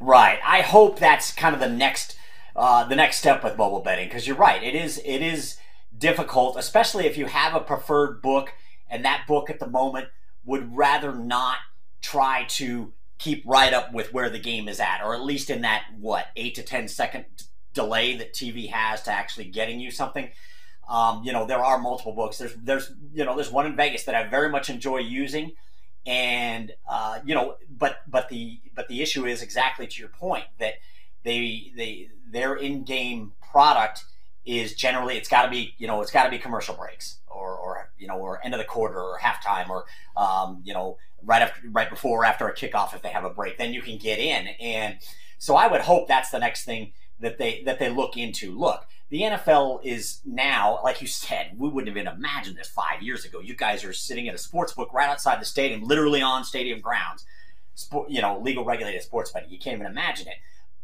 Right. 0.00 0.40
I 0.44 0.62
hope 0.62 0.98
that's 0.98 1.32
kind 1.32 1.54
of 1.54 1.60
the 1.60 1.68
next 1.68 2.16
uh, 2.56 2.84
the 2.84 2.96
next 2.96 3.18
step 3.18 3.44
with 3.44 3.56
mobile 3.56 3.80
betting 3.80 4.08
because 4.08 4.26
you're 4.26 4.36
right. 4.36 4.62
It 4.62 4.74
is 4.74 5.00
it 5.04 5.22
is 5.22 5.56
difficult, 6.00 6.56
especially 6.56 7.06
if 7.06 7.16
you 7.16 7.26
have 7.26 7.54
a 7.54 7.60
preferred 7.60 8.20
book 8.20 8.52
and 8.88 9.04
that 9.04 9.26
book 9.28 9.50
at 9.50 9.60
the 9.60 9.68
moment 9.68 10.08
would 10.44 10.76
rather 10.76 11.14
not 11.14 11.58
try 12.02 12.44
to 12.48 12.92
keep 13.18 13.44
right 13.46 13.72
up 13.72 13.92
with 13.92 14.12
where 14.12 14.30
the 14.30 14.38
game 14.38 14.66
is 14.66 14.80
at, 14.80 15.02
or 15.04 15.14
at 15.14 15.22
least 15.22 15.50
in 15.50 15.60
that 15.60 15.84
what 15.98 16.26
eight 16.34 16.54
to 16.56 16.62
ten 16.62 16.88
second 16.88 17.26
delay 17.74 18.16
that 18.16 18.32
TV 18.32 18.70
has 18.70 19.02
to 19.02 19.12
actually 19.12 19.44
getting 19.44 19.78
you 19.78 19.90
something. 19.90 20.30
Um, 20.88 21.22
you 21.22 21.32
know, 21.32 21.46
there 21.46 21.62
are 21.62 21.78
multiple 21.78 22.12
books. 22.12 22.38
There's 22.38 22.54
there's 22.54 22.92
you 23.12 23.24
know 23.24 23.36
there's 23.36 23.52
one 23.52 23.66
in 23.66 23.76
Vegas 23.76 24.04
that 24.04 24.14
I 24.14 24.26
very 24.26 24.48
much 24.48 24.70
enjoy 24.70 24.98
using, 24.98 25.52
and 26.06 26.72
uh, 26.88 27.20
you 27.24 27.34
know, 27.34 27.56
but 27.70 27.98
but 28.08 28.28
the 28.28 28.60
but 28.74 28.88
the 28.88 29.02
issue 29.02 29.26
is 29.26 29.42
exactly 29.42 29.86
to 29.86 30.00
your 30.00 30.08
point 30.08 30.44
that 30.58 30.74
they 31.22 31.72
they 31.76 32.08
their 32.26 32.54
in 32.54 32.84
game 32.84 33.32
product 33.52 34.04
is 34.44 34.74
generally 34.74 35.16
it's 35.16 35.28
got 35.28 35.44
to 35.44 35.50
be 35.50 35.74
you 35.78 35.86
know 35.86 36.00
it's 36.00 36.10
got 36.10 36.24
to 36.24 36.30
be 36.30 36.38
commercial 36.38 36.74
breaks 36.74 37.18
or 37.26 37.54
or 37.54 37.90
you 37.98 38.06
know 38.06 38.16
or 38.16 38.44
end 38.44 38.54
of 38.54 38.58
the 38.58 38.64
quarter 38.64 38.98
or 38.98 39.18
halftime 39.18 39.68
or 39.68 39.84
um, 40.16 40.62
you 40.64 40.72
know 40.72 40.96
right 41.22 41.42
after 41.42 41.68
right 41.70 41.90
before 41.90 42.22
or 42.22 42.24
after 42.24 42.48
a 42.48 42.54
kickoff 42.54 42.94
if 42.94 43.02
they 43.02 43.10
have 43.10 43.24
a 43.24 43.30
break 43.30 43.58
then 43.58 43.72
you 43.72 43.82
can 43.82 43.98
get 43.98 44.18
in. 44.18 44.48
And 44.60 44.96
so 45.38 45.56
I 45.56 45.66
would 45.66 45.82
hope 45.82 46.08
that's 46.08 46.30
the 46.30 46.38
next 46.38 46.64
thing 46.64 46.92
that 47.20 47.38
they 47.38 47.62
that 47.64 47.78
they 47.78 47.90
look 47.90 48.16
into. 48.16 48.56
Look 48.58 48.86
the 49.10 49.22
NFL 49.22 49.84
is 49.84 50.20
now 50.24 50.80
like 50.82 51.00
you 51.00 51.06
said 51.06 51.52
we 51.58 51.68
wouldn't 51.68 51.88
have 51.88 52.02
even 52.02 52.12
imagined 52.12 52.56
this 52.56 52.68
five 52.68 53.02
years 53.02 53.24
ago. 53.24 53.40
You 53.40 53.54
guys 53.54 53.84
are 53.84 53.92
sitting 53.92 54.28
at 54.28 54.34
a 54.34 54.38
sports 54.38 54.72
book 54.72 54.92
right 54.92 55.08
outside 55.08 55.40
the 55.40 55.46
stadium 55.46 55.82
literally 55.82 56.22
on 56.22 56.44
stadium 56.44 56.80
grounds. 56.80 57.24
Sport, 57.74 58.10
you 58.10 58.20
know 58.20 58.38
legal 58.38 58.64
regulated 58.64 59.02
sports 59.02 59.30
betting 59.32 59.50
you 59.50 59.58
can't 59.58 59.76
even 59.76 59.86
imagine 59.86 60.28
it 60.28 60.34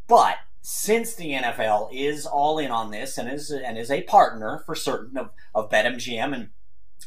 but 0.07 0.37
since 0.63 1.15
the 1.15 1.33
NFL 1.33 1.91
is 1.93 2.27
all 2.27 2.59
in 2.59 2.71
on 2.71 2.91
this 2.91 3.19
and 3.19 3.31
is 3.31 3.51
and 3.51 3.79
is 3.79 3.91
a 3.91 4.03
partner 4.03 4.63
for 4.67 4.75
certain 4.75 5.17
of, 5.17 5.31
of 5.55 5.71
BetMGM 5.71 6.35
and 6.35 6.49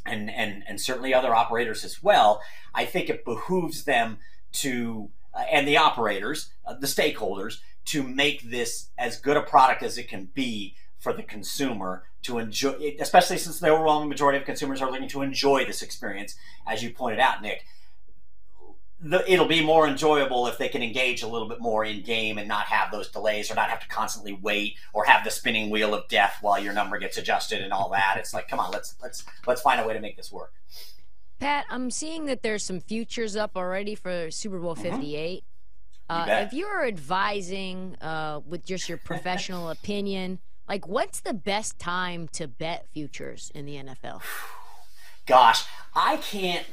and 0.06 0.29
and 0.29 0.63
and 0.68 0.79
certainly 0.79 1.13
other 1.13 1.36
operators 1.36 1.84
as 1.84 2.01
well, 2.01 2.41
I 2.74 2.86
think 2.86 3.10
it 3.10 3.25
behooves 3.25 3.84
them 3.84 4.20
to 4.53 5.10
uh, 5.34 5.44
and 5.51 5.68
the 5.68 5.77
operators, 5.77 6.51
uh, 6.65 6.74
the 6.74 6.88
stakeholders, 6.88 7.60
to 7.86 8.03
make 8.03 8.50
this 8.50 8.89
as 8.98 9.20
good 9.20 9.38
a 9.38 9.41
product 9.41 9.84
as 9.84 9.98
it 9.98 10.08
can 10.08 10.29
be 10.34 10.75
for 10.98 11.13
the 11.13 11.24
consumer 11.24 12.03
to 12.22 12.38
enjoy, 12.38 12.96
especially 13.00 13.38
since 13.38 13.60
the 13.60 13.70
overwhelming 13.70 14.10
majority 14.10 14.38
of 14.38 14.46
consumers 14.46 14.82
are 14.82 14.91
looking 14.91 15.08
to 15.10 15.22
enjoy 15.22 15.65
this 15.65 15.82
experience, 15.82 16.36
as 16.68 16.84
you 16.84 16.91
pointed 16.91 17.20
out, 17.20 17.41
Nick 17.41 17.63
the, 19.01 19.32
it'll 19.32 19.48
be 19.48 19.63
more 19.63 19.88
enjoyable 19.88 20.48
if 20.48 20.58
they 20.58 20.68
can 20.68 20.84
engage 20.84 21.24
a 21.24 21.27
little 21.27 21.48
bit 21.48 21.60
more 21.62 21.86
in 21.86 22.01
game 22.01 22.38
and 22.38 22.48
not 22.48 22.65
have 22.65 22.91
those 22.91 23.10
delays 23.10 23.50
or 23.50 23.56
not 23.56 23.70
have 23.70 23.79
to 23.79 23.88
constantly 23.88 24.34
wait 24.34 24.75
or 24.94 25.06
have 25.06 25.24
the 25.24 25.32
spinning 25.32 25.70
wheel 25.70 25.94
of 25.94 26.08
death 26.10 26.38
while 26.41 26.60
your 26.60 26.74
number 26.74 26.98
gets 26.98 27.18
adjusted 27.18 27.62
and 27.62 27.72
all 27.72 27.89
that. 27.89 28.18
It's 28.18 28.34
like, 28.34 28.50
come 28.50 28.60
on, 28.60 28.72
let's 28.72 28.96
let's 29.01 29.24
let's 29.48 29.62
find 29.62 29.79
a 29.79 29.88
way 29.88 29.94
to 29.94 30.01
make 30.01 30.18
this 30.18 30.32
work. 30.32 30.53
Pat, 31.39 31.65
I'm 31.70 31.89
seeing 31.89 32.25
that 32.25 32.44
there's 32.44 32.63
some 32.63 32.82
futures 32.82 33.38
up 33.38 33.56
already 33.56 33.96
for 33.96 34.29
Super 34.29 34.60
Bowl 34.60 34.75
mm-hmm. 34.75 34.96
58. 34.96 35.44
Uh, 36.10 36.25
if 36.29 36.53
you're 36.53 36.86
advising 36.86 37.96
uh, 38.01 38.41
with 38.46 38.65
just 38.65 38.89
your 38.89 38.98
professional 38.98 39.70
opinion 39.79 40.39
Like, 40.68 40.88
what's 40.88 41.22
the 41.22 41.34
best 41.34 41.79
time 41.79 42.27
to 42.34 42.48
bet 42.48 42.88
futures 42.94 43.51
in 43.56 43.65
the 43.65 43.75
NFL? 43.75 44.22
Gosh, 45.25 45.65
I 45.96 46.18
can't. 46.18 46.65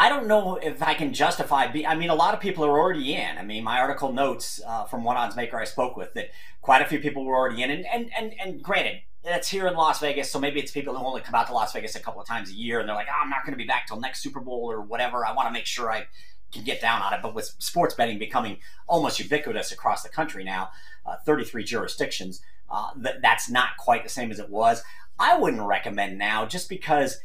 I 0.00 0.08
don't 0.08 0.26
know 0.26 0.56
if 0.56 0.82
I 0.82 0.94
can 0.94 1.12
justify. 1.12 1.66
Be, 1.66 1.86
I 1.86 1.94
mean, 1.94 2.08
a 2.08 2.14
lot 2.14 2.32
of 2.32 2.40
people 2.40 2.64
are 2.64 2.80
already 2.80 3.14
in. 3.14 3.36
I 3.36 3.42
mean, 3.42 3.62
my 3.62 3.78
article 3.78 4.10
notes 4.14 4.58
uh, 4.66 4.84
from 4.84 5.04
one 5.04 5.18
odds 5.18 5.36
maker 5.36 5.60
I 5.60 5.64
spoke 5.64 5.94
with 5.94 6.14
that 6.14 6.30
quite 6.62 6.80
a 6.80 6.86
few 6.86 7.00
people 7.00 7.22
were 7.22 7.36
already 7.36 7.62
in. 7.62 7.70
And 7.70 7.84
and 7.84 8.10
and, 8.16 8.32
and 8.40 8.62
granted, 8.62 9.02
that's 9.22 9.48
here 9.48 9.66
in 9.66 9.74
Las 9.74 10.00
Vegas, 10.00 10.30
so 10.30 10.40
maybe 10.40 10.58
it's 10.58 10.72
people 10.72 10.96
who 10.96 11.04
only 11.04 11.20
come 11.20 11.34
out 11.34 11.48
to 11.48 11.52
Las 11.52 11.74
Vegas 11.74 11.96
a 11.96 12.00
couple 12.00 12.18
of 12.18 12.26
times 12.26 12.48
a 12.48 12.54
year, 12.54 12.80
and 12.80 12.88
they're 12.88 12.96
like, 12.96 13.08
oh, 13.10 13.22
I'm 13.22 13.28
not 13.28 13.44
going 13.44 13.52
to 13.52 13.62
be 13.62 13.66
back 13.66 13.86
till 13.86 14.00
next 14.00 14.22
Super 14.22 14.40
Bowl 14.40 14.72
or 14.72 14.80
whatever. 14.80 15.26
I 15.26 15.34
want 15.34 15.48
to 15.48 15.52
make 15.52 15.66
sure 15.66 15.92
I 15.92 16.06
can 16.50 16.64
get 16.64 16.80
down 16.80 17.02
on 17.02 17.12
it. 17.12 17.20
But 17.20 17.34
with 17.34 17.54
sports 17.58 17.92
betting 17.92 18.18
becoming 18.18 18.56
almost 18.88 19.20
ubiquitous 19.20 19.70
across 19.70 20.02
the 20.02 20.08
country 20.08 20.44
now, 20.44 20.70
uh, 21.04 21.16
33 21.26 21.62
jurisdictions, 21.62 22.40
uh, 22.70 22.92
that 22.96 23.20
that's 23.20 23.50
not 23.50 23.76
quite 23.78 24.02
the 24.02 24.08
same 24.08 24.30
as 24.30 24.38
it 24.38 24.48
was. 24.48 24.82
I 25.18 25.36
wouldn't 25.36 25.62
recommend 25.62 26.16
now, 26.16 26.46
just 26.46 26.70
because. 26.70 27.20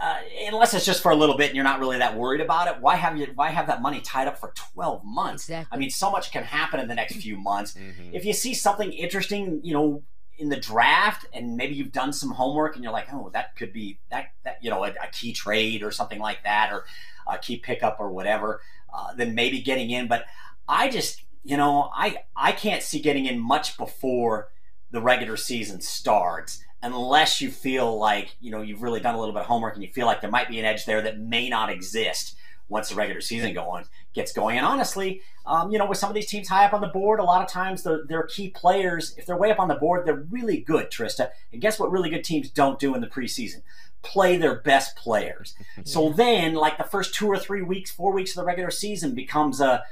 Uh, 0.00 0.18
unless 0.48 0.74
it's 0.74 0.84
just 0.84 1.02
for 1.02 1.12
a 1.12 1.14
little 1.16 1.36
bit 1.36 1.46
and 1.46 1.54
you're 1.54 1.64
not 1.64 1.78
really 1.78 1.98
that 1.98 2.16
worried 2.16 2.40
about 2.40 2.66
it, 2.68 2.80
why 2.80 2.96
have 2.96 3.16
you 3.16 3.26
why 3.36 3.50
have 3.50 3.68
that 3.68 3.80
money 3.80 4.00
tied 4.00 4.26
up 4.26 4.36
for 4.36 4.52
12 4.74 5.04
months? 5.04 5.44
Exactly. 5.44 5.68
I 5.74 5.78
mean, 5.78 5.90
so 5.90 6.10
much 6.10 6.32
can 6.32 6.42
happen 6.42 6.80
in 6.80 6.88
the 6.88 6.94
next 6.94 7.14
few 7.16 7.36
months. 7.36 7.74
Mhm. 7.74 8.12
If 8.12 8.24
you 8.24 8.32
see 8.32 8.54
something 8.54 8.92
interesting, 8.92 9.60
you 9.62 9.72
know, 9.72 10.02
in 10.36 10.48
the 10.48 10.56
draft, 10.56 11.26
and 11.32 11.56
maybe 11.56 11.74
you've 11.76 11.92
done 11.92 12.12
some 12.12 12.32
homework, 12.32 12.74
and 12.74 12.82
you're 12.82 12.92
like, 12.92 13.06
oh, 13.12 13.30
that 13.32 13.54
could 13.56 13.72
be 13.72 13.98
that 14.10 14.32
that 14.42 14.58
you 14.60 14.68
know 14.68 14.84
a, 14.84 14.88
a 14.88 15.06
key 15.12 15.32
trade 15.32 15.82
or 15.84 15.92
something 15.92 16.18
like 16.18 16.42
that, 16.42 16.72
or 16.72 16.84
a 17.28 17.38
key 17.38 17.56
pickup 17.56 17.98
or 18.00 18.10
whatever, 18.10 18.60
uh, 18.92 19.14
then 19.14 19.34
maybe 19.34 19.60
getting 19.62 19.90
in. 19.90 20.08
But 20.08 20.24
I 20.68 20.88
just, 20.90 21.22
you 21.44 21.56
know, 21.56 21.88
I 21.94 22.24
I 22.34 22.50
can't 22.50 22.82
see 22.82 22.98
getting 22.98 23.26
in 23.26 23.38
much 23.38 23.78
before 23.78 24.48
the 24.90 25.00
regular 25.00 25.36
season 25.36 25.80
starts 25.80 26.62
unless 26.84 27.40
you 27.40 27.50
feel 27.50 27.98
like 27.98 28.36
you 28.40 28.50
know 28.50 28.62
you've 28.62 28.82
really 28.82 29.00
done 29.00 29.14
a 29.14 29.18
little 29.18 29.34
bit 29.34 29.40
of 29.40 29.46
homework 29.46 29.74
and 29.74 29.82
you 29.82 29.90
feel 29.90 30.06
like 30.06 30.20
there 30.20 30.30
might 30.30 30.48
be 30.48 30.58
an 30.58 30.64
edge 30.64 30.84
there 30.84 31.02
that 31.02 31.18
may 31.18 31.48
not 31.48 31.70
exist 31.70 32.36
once 32.68 32.90
the 32.90 32.94
regular 32.94 33.20
season 33.20 33.52
going 33.52 33.84
gets 34.14 34.32
going. 34.32 34.56
And 34.56 34.66
honestly, 34.66 35.20
um, 35.44 35.70
you 35.70 35.78
know, 35.78 35.86
with 35.86 35.98
some 35.98 36.08
of 36.08 36.14
these 36.14 36.26
teams 36.26 36.48
high 36.48 36.64
up 36.64 36.72
on 36.72 36.80
the 36.80 36.88
board, 36.88 37.20
a 37.20 37.24
lot 37.24 37.42
of 37.42 37.48
times 37.48 37.82
their 37.82 38.04
their 38.06 38.22
key 38.24 38.50
players, 38.50 39.14
if 39.16 39.26
they're 39.26 39.36
way 39.36 39.50
up 39.50 39.58
on 39.58 39.68
the 39.68 39.74
board, 39.74 40.06
they're 40.06 40.26
really 40.30 40.58
good, 40.58 40.90
Trista. 40.90 41.30
And 41.52 41.60
guess 41.60 41.78
what? 41.78 41.90
Really 41.90 42.10
good 42.10 42.24
teams 42.24 42.50
don't 42.50 42.78
do 42.78 42.94
in 42.94 43.00
the 43.00 43.06
preseason 43.06 43.62
play 44.04 44.36
their 44.36 44.56
best 44.56 44.96
players. 44.96 45.54
So 45.86 46.10
then, 46.10 46.54
like 46.54 46.78
the 46.78 46.84
first 46.84 47.14
two 47.14 47.26
or 47.26 47.38
three 47.38 47.60
weeks, 47.60 47.90
four 47.90 48.12
weeks 48.12 48.30
of 48.30 48.36
the 48.36 48.44
regular 48.44 48.70
season 48.70 49.14
becomes 49.14 49.60
a 49.60 49.82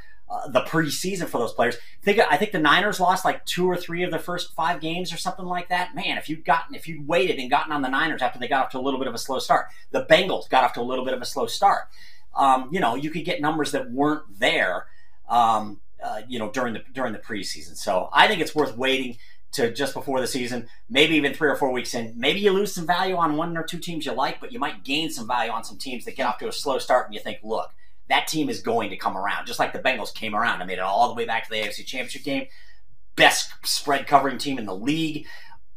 the 0.48 0.62
preseason 0.62 1.28
for 1.28 1.38
those 1.38 1.52
players. 1.52 1.76
Think 2.02 2.18
I 2.18 2.36
think 2.36 2.52
the 2.52 2.58
Niners 2.58 3.00
lost 3.00 3.24
like 3.24 3.44
two 3.44 3.66
or 3.66 3.76
three 3.76 4.02
of 4.02 4.10
the 4.10 4.18
first 4.18 4.54
five 4.54 4.80
games 4.80 5.12
or 5.12 5.16
something 5.16 5.44
like 5.44 5.68
that. 5.68 5.94
Man, 5.94 6.18
if 6.18 6.28
you'd 6.28 6.44
gotten 6.44 6.74
if 6.74 6.88
you'd 6.88 7.06
waited 7.06 7.38
and 7.38 7.50
gotten 7.50 7.72
on 7.72 7.82
the 7.82 7.88
Niners 7.88 8.22
after 8.22 8.38
they 8.38 8.48
got 8.48 8.66
off 8.66 8.70
to 8.72 8.78
a 8.78 8.80
little 8.80 8.98
bit 8.98 9.08
of 9.08 9.14
a 9.14 9.18
slow 9.18 9.38
start, 9.38 9.66
the 9.90 10.04
Bengals 10.06 10.48
got 10.48 10.64
off 10.64 10.72
to 10.74 10.80
a 10.80 10.82
little 10.82 11.04
bit 11.04 11.14
of 11.14 11.22
a 11.22 11.26
slow 11.26 11.46
start. 11.46 11.88
Um, 12.34 12.70
you 12.72 12.80
know, 12.80 12.94
you 12.94 13.10
could 13.10 13.24
get 13.24 13.40
numbers 13.40 13.72
that 13.72 13.90
weren't 13.90 14.38
there. 14.38 14.86
Um, 15.28 15.80
uh, 16.02 16.22
you 16.26 16.38
know, 16.38 16.50
during 16.50 16.74
the 16.74 16.82
during 16.92 17.12
the 17.12 17.18
preseason. 17.18 17.76
So 17.76 18.08
I 18.12 18.26
think 18.26 18.40
it's 18.40 18.54
worth 18.54 18.76
waiting 18.76 19.18
to 19.52 19.72
just 19.72 19.94
before 19.94 20.20
the 20.20 20.26
season, 20.26 20.66
maybe 20.88 21.14
even 21.16 21.34
three 21.34 21.48
or 21.48 21.56
four 21.56 21.70
weeks 21.70 21.94
in. 21.94 22.14
Maybe 22.16 22.40
you 22.40 22.52
lose 22.52 22.74
some 22.74 22.86
value 22.86 23.16
on 23.16 23.36
one 23.36 23.56
or 23.56 23.62
two 23.62 23.78
teams 23.78 24.06
you 24.06 24.12
like, 24.12 24.40
but 24.40 24.50
you 24.50 24.58
might 24.58 24.82
gain 24.82 25.10
some 25.10 25.26
value 25.26 25.52
on 25.52 25.62
some 25.62 25.76
teams 25.76 26.04
that 26.06 26.16
get 26.16 26.26
off 26.26 26.38
to 26.38 26.48
a 26.48 26.52
slow 26.52 26.78
start 26.78 27.06
and 27.06 27.14
you 27.14 27.20
think, 27.20 27.38
look, 27.42 27.72
that 28.12 28.28
team 28.28 28.50
is 28.50 28.60
going 28.60 28.90
to 28.90 28.96
come 28.96 29.16
around. 29.16 29.46
Just 29.46 29.58
like 29.58 29.72
the 29.72 29.78
Bengals 29.78 30.14
came 30.14 30.34
around 30.34 30.60
and 30.60 30.68
made 30.68 30.74
it 30.74 30.80
all 30.80 31.08
the 31.08 31.14
way 31.14 31.24
back 31.24 31.44
to 31.44 31.50
the 31.50 31.56
AFC 31.56 31.86
Championship 31.86 32.22
game. 32.22 32.46
Best 33.16 33.50
spread 33.64 34.06
covering 34.06 34.36
team 34.36 34.58
in 34.58 34.66
the 34.66 34.74
league. 34.74 35.26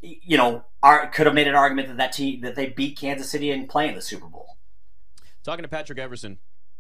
You 0.02 0.38
know, 0.38 0.66
are, 0.84 1.08
could 1.08 1.28
have 1.28 1.34
made 1.34 1.48
an 1.48 1.56
argument 1.56 1.88
that 1.88 1.98
that 1.98 2.12
team 2.12 2.42
that 2.42 2.56
they 2.56 2.68
beat 2.68 2.98
Kansas 2.98 3.32
City 3.32 3.52
and 3.52 3.70
play 3.70 3.88
in 3.88 3.96
the 3.96 4.02
Super 4.02 4.28
Bowl. 4.28 4.58
Talking 5.44 5.64
to 5.64 5.70
Patrick 5.70 5.98
Everson. 5.98 6.38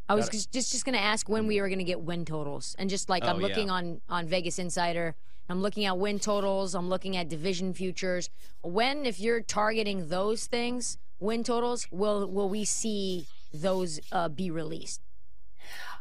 I 0.09 0.13
was 0.15 0.27
just 0.27 0.51
just, 0.51 0.74
just 0.74 0.83
going 0.83 0.93
to 0.93 1.01
ask 1.01 1.29
when 1.29 1.47
we 1.47 1.62
were 1.62 1.69
going 1.69 1.79
to 1.79 1.85
get 1.85 2.01
win 2.01 2.25
totals, 2.25 2.75
and 2.77 2.89
just 2.89 3.09
like 3.09 3.24
Oh, 3.24 3.29
I'm 3.29 3.39
yeah. 3.39 3.47
looking 3.47 3.69
on 3.69 4.01
on 4.09 4.27
Vegas 4.27 4.59
Insider, 4.59 5.15
I'm 5.47 5.62
looking 5.62 5.85
at 5.85 5.97
win 5.97 6.19
totals, 6.19 6.75
I'm 6.75 6.89
looking 6.89 7.15
at 7.15 7.29
division 7.29 7.74
futures. 7.74 8.29
When, 8.62 9.05
if 9.05 9.19
you're 9.21 9.41
targeting 9.41 10.09
those 10.09 10.45
things, 10.47 10.97
win 11.19 11.43
totals, 11.45 11.88
will 11.91 12.27
will 12.27 12.50
we 12.50 12.65
see 12.65 13.25
those 13.53 14.01
uh, 14.12 14.27
be 14.27 14.51
released? 14.51 15.01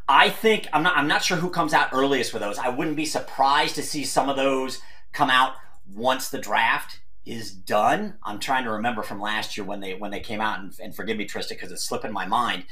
I 0.08 0.28
think 0.28 0.68
I'm 0.72 0.82
not. 0.82 0.96
I'm 0.96 1.08
not 1.08 1.22
sure 1.22 1.38
who 1.38 1.50
comes 1.50 1.72
out 1.72 1.88
earliest 1.92 2.32
with 2.32 2.42
those. 2.42 2.58
I 2.58 2.68
wouldn't 2.68 2.96
be 2.96 3.06
surprised 3.06 3.74
to 3.76 3.82
see 3.82 4.04
some 4.04 4.28
of 4.28 4.36
those 4.36 4.80
come 5.12 5.30
out 5.30 5.54
once 5.92 6.28
the 6.28 6.38
draft 6.38 7.00
is 7.24 7.52
done. 7.52 8.14
I'm 8.22 8.38
trying 8.38 8.64
to 8.64 8.70
remember 8.70 9.02
from 9.02 9.20
last 9.20 9.56
year 9.56 9.64
when 9.64 9.80
they 9.80 9.94
when 9.94 10.10
they 10.10 10.20
came 10.20 10.40
out, 10.40 10.60
and, 10.60 10.74
and 10.82 10.94
forgive 10.94 11.16
me, 11.16 11.26
Trista, 11.26 11.50
because 11.50 11.72
it's 11.72 11.84
slipping 11.84 12.12
my 12.12 12.26
mind. 12.26 12.64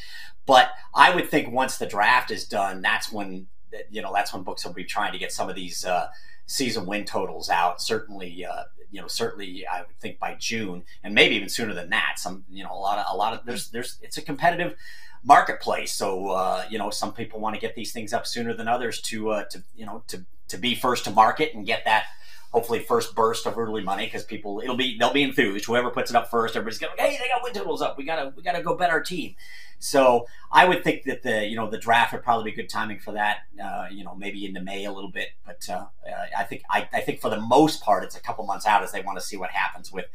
But 0.45 0.71
I 0.95 1.15
would 1.15 1.31
think 1.31 1.53
once 1.53 1.79
the 1.79 1.87
draft 1.87 2.31
is 2.31 2.47
done, 2.47 2.83
that's 2.83 3.11
when 3.11 3.47
you 3.91 4.03
know 4.03 4.13
that's 4.13 4.33
when 4.35 4.43
books 4.43 4.65
will 4.65 4.75
be 4.75 4.85
trying 4.85 5.13
to 5.13 5.19
get 5.19 5.33
some 5.33 5.49
of 5.49 5.57
these 5.57 5.85
uh, 5.85 6.09
season 6.47 6.85
win 6.85 7.05
totals 7.05 7.49
out. 7.49 7.81
Certainly, 7.81 8.45
uh, 8.45 8.65
you 8.91 9.01
know, 9.01 9.09
certainly 9.09 9.65
I 9.67 9.81
would 9.83 9.99
think 10.01 10.19
by 10.19 10.35
June, 10.39 10.85
and 11.03 11.15
maybe 11.15 11.35
even 11.37 11.49
sooner 11.49 11.73
than 11.73 11.91
that. 11.91 12.19
Some 12.19 12.45
you 12.51 12.63
know 12.63 12.73
a 12.73 12.79
lot 12.79 12.99
of 12.99 13.07
a 13.09 13.17
lot 13.17 13.33
of 13.33 13.47
there's 13.47 13.71
there's 13.71 13.99
it's 14.03 14.19
a 14.19 14.23
competitive 14.23 14.77
marketplace. 15.25 15.93
So 15.93 16.31
uh, 16.31 16.65
you 16.69 16.79
know, 16.79 16.91
some 16.91 17.13
people 17.13 17.41
want 17.41 17.55
to 17.55 17.61
get 17.61 17.75
these 17.75 17.93
things 17.93 18.13
up 18.13 18.27
sooner 18.27 18.55
than 18.55 18.69
others 18.69 19.01
to 19.03 19.31
uh, 19.31 19.45
to 19.45 19.63
you 19.75 19.87
know 19.87 20.03
to 20.09 20.25
to 20.49 20.59
be 20.59 20.75
first 20.75 21.05
to 21.05 21.11
market 21.11 21.55
and 21.55 21.67
get 21.67 21.85
that 21.85 22.05
hopefully 22.53 22.81
first 22.81 23.15
burst 23.15 23.47
of 23.47 23.59
early 23.59 23.83
money 23.83 24.05
because 24.05 24.23
people 24.23 24.61
it'll 24.63 24.77
be 24.77 24.97
they'll 24.99 25.13
be 25.13 25.23
enthused. 25.23 25.65
Whoever 25.65 25.91
puts 25.91 26.11
it 26.11 26.17
up 26.17 26.31
first, 26.31 26.55
everybody's 26.55 26.79
going, 26.79 26.93
hey, 26.99 27.19
they 27.21 27.29
got 27.29 27.43
wind 27.43 27.57
totals 27.57 27.83
up. 27.83 27.99
We 27.99 28.05
gotta 28.05 28.33
we 28.37 28.43
gotta 28.43 28.63
go 28.63 28.77
bet 28.77 28.91
our 28.91 29.03
team. 29.03 29.35
So 29.79 30.27
I 30.53 30.65
would 30.69 30.85
think 30.85 31.05
that 31.05 31.23
the 31.23 31.47
you 31.47 31.57
know 31.57 31.69
the 31.69 31.79
draft 31.79 32.13
would 32.13 32.23
probably 32.23 32.51
be 32.51 32.57
good 32.57 32.69
timing 32.69 33.01
for 33.01 33.13
that. 33.13 33.39
Uh, 33.63 33.87
you 33.91 34.05
know 34.05 34.15
maybe 34.15 34.47
into 34.47 34.61
May 34.61 34.85
a 34.85 34.93
little 34.93 35.11
bit, 35.11 35.29
but 35.45 35.67
uh, 35.69 35.87
uh, 36.07 36.27
I 36.39 36.45
think 36.45 36.63
I, 36.71 36.89
I 36.93 37.01
think 37.01 37.21
for 37.21 37.31
the 37.31 37.41
most 37.41 37.83
part 37.83 38.05
it's 38.05 38.17
a 38.17 38.21
couple 38.21 38.45
months 38.45 38.67
out 38.67 38.83
as 38.83 38.93
they 38.93 39.01
want 39.01 39.19
to 39.19 39.25
see 39.25 39.37
what 39.37 39.51
happens 39.51 39.91
with 39.91 40.07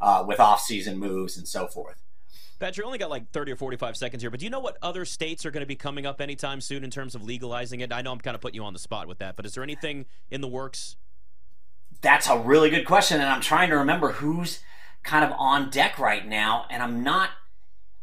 uh, 0.00 0.24
with 0.26 0.40
off 0.40 0.60
season 0.60 0.98
moves 0.98 1.36
and 1.36 1.46
so 1.46 1.68
forth. 1.68 2.02
Pat, 2.62 2.76
you 2.76 2.84
only 2.84 2.96
got 2.96 3.10
like 3.10 3.28
30 3.32 3.50
or 3.50 3.56
45 3.56 3.96
seconds 3.96 4.22
here, 4.22 4.30
but 4.30 4.38
do 4.38 4.46
you 4.46 4.50
know 4.50 4.60
what 4.60 4.78
other 4.82 5.04
states 5.04 5.44
are 5.44 5.50
going 5.50 5.62
to 5.62 5.66
be 5.66 5.74
coming 5.74 6.06
up 6.06 6.20
anytime 6.20 6.60
soon 6.60 6.84
in 6.84 6.90
terms 6.90 7.16
of 7.16 7.24
legalizing 7.24 7.80
it? 7.80 7.92
I 7.92 8.02
know 8.02 8.12
I'm 8.12 8.20
kind 8.20 8.36
of 8.36 8.40
putting 8.40 8.54
you 8.54 8.62
on 8.62 8.72
the 8.72 8.78
spot 8.78 9.08
with 9.08 9.18
that, 9.18 9.34
but 9.34 9.44
is 9.44 9.54
there 9.54 9.64
anything 9.64 10.06
in 10.30 10.42
the 10.42 10.46
works? 10.46 10.94
That's 12.02 12.28
a 12.28 12.38
really 12.38 12.70
good 12.70 12.86
question, 12.86 13.20
and 13.20 13.28
I'm 13.28 13.40
trying 13.40 13.70
to 13.70 13.76
remember 13.76 14.12
who's 14.12 14.60
kind 15.02 15.24
of 15.24 15.32
on 15.40 15.70
deck 15.70 15.98
right 15.98 16.24
now, 16.24 16.66
and 16.70 16.80
I'm 16.84 17.02
not. 17.02 17.30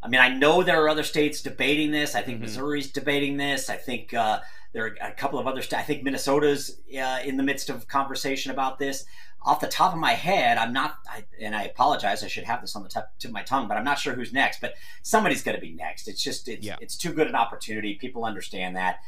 I 0.02 0.08
mean, 0.08 0.20
I 0.20 0.28
know 0.28 0.62
there 0.62 0.84
are 0.84 0.90
other 0.90 1.04
states 1.04 1.40
debating 1.40 1.90
this. 1.90 2.14
I 2.14 2.20
think 2.20 2.36
Mhm. 2.36 2.42
Missouri's 2.42 2.92
debating 2.92 3.38
this. 3.38 3.70
I 3.70 3.76
think 3.76 4.12
uh, 4.12 4.40
there 4.74 4.84
are 4.84 4.96
a 5.00 5.12
couple 5.12 5.38
of 5.38 5.46
other 5.46 5.62
states. 5.62 5.80
I 5.80 5.84
think 5.86 6.02
Minnesota's 6.02 6.80
uh, 6.94 7.20
in 7.24 7.38
the 7.38 7.42
midst 7.42 7.70
of 7.70 7.88
conversation 7.88 8.50
about 8.50 8.78
this. 8.78 9.06
Off 9.42 9.60
the 9.60 9.68
top 9.68 9.94
of 9.94 9.98
my 9.98 10.12
head, 10.12 10.58
I'm 10.58 10.72
not, 10.72 10.98
I, 11.08 11.24
and 11.40 11.56
I 11.56 11.62
apologize. 11.64 12.22
I 12.22 12.28
should 12.28 12.44
have 12.44 12.60
this 12.60 12.76
on 12.76 12.82
the 12.82 12.90
top, 12.90 13.12
tip 13.18 13.30
of 13.30 13.32
my 13.32 13.42
tongue, 13.42 13.68
but 13.68 13.78
I'm 13.78 13.84
not 13.84 13.98
sure 13.98 14.14
who's 14.14 14.32
next. 14.32 14.60
But 14.60 14.74
somebody's 15.02 15.42
going 15.42 15.54
to 15.54 15.60
be 15.60 15.72
next. 15.72 16.08
It's 16.08 16.22
just, 16.22 16.48
it's, 16.48 16.64
Yeah. 16.64 16.76
it's 16.80 16.96
too 16.96 17.12
good 17.12 17.26
an 17.26 17.34
opportunity. 17.34 17.94
People 17.94 18.24
understand 18.24 18.76
that. 18.76 19.00